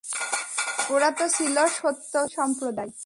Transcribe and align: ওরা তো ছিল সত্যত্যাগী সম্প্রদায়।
ওরা 0.93 1.09
তো 1.17 1.25
ছিল 1.35 1.55
সত্যত্যাগী 1.79 2.31
সম্প্রদায়। 2.37 2.91